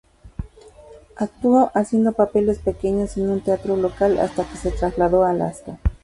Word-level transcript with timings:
Actuó 1.15 1.69
haciendo 1.75 2.13
papeles 2.13 2.57
pequeños 2.57 3.17
en 3.17 3.29
un 3.29 3.39
teatro 3.41 3.75
local 3.77 4.17
hasta 4.19 4.45
que 4.49 4.57
se 4.57 4.71
trasladó 4.71 5.23
a 5.23 5.29
Alaska. 5.29 5.77